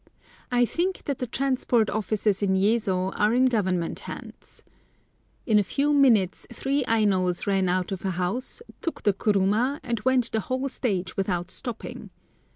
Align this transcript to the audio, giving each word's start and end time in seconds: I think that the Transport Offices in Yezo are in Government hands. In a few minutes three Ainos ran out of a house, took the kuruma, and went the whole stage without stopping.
I 0.51 0.65
think 0.65 1.03
that 1.03 1.19
the 1.19 1.27
Transport 1.27 1.87
Offices 1.87 2.41
in 2.41 2.55
Yezo 2.55 3.11
are 3.15 3.35
in 3.35 3.45
Government 3.45 3.99
hands. 3.99 4.63
In 5.45 5.59
a 5.59 5.63
few 5.63 5.93
minutes 5.93 6.47
three 6.51 6.83
Ainos 6.87 7.45
ran 7.45 7.69
out 7.69 7.91
of 7.91 8.03
a 8.03 8.09
house, 8.09 8.63
took 8.81 9.03
the 9.03 9.13
kuruma, 9.13 9.79
and 9.83 9.99
went 9.99 10.31
the 10.31 10.39
whole 10.39 10.69
stage 10.69 11.15
without 11.17 11.51
stopping. 11.51 12.09